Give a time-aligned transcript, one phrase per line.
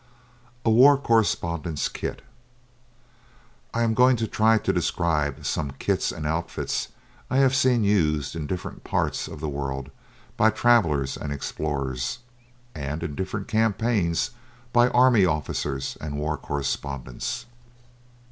[0.65, 2.23] A WAR CORRESPONDENT'S KIT
[3.71, 6.87] I am going to try to describe some kits and outfits
[7.29, 9.91] I have seen used in different parts of the world
[10.37, 12.17] by travellers and explorers,
[12.73, 14.31] and in different campaigns
[14.73, 17.45] by army officers and war correspondents.